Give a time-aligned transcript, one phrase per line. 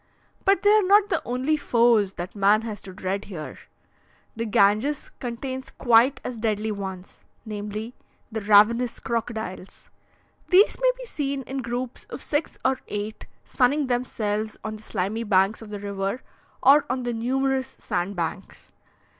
[0.45, 3.59] But they are not the only foes that man has to dread here;
[4.35, 7.93] the Ganges contains quite as deadly ones, namely
[8.31, 9.91] the ravenous crocodiles.
[10.49, 15.23] These may be seen in groups of six or eight, sunning themselves on the slimy
[15.23, 16.23] banks of the river
[16.63, 18.71] or on the numerous sandbanks.